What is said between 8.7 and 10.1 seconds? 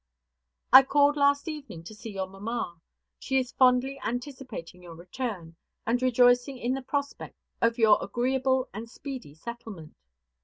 and speedy settlement.